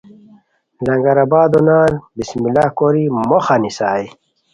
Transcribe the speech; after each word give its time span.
لنگر 0.85 1.17
آبادو 1.25 1.59
نان 1.67 1.91
بِسم 2.17 2.41
اللہ 2.47 2.67
کوری 2.77 3.03
موخہ 3.29 3.55
نیسائے 3.61 4.07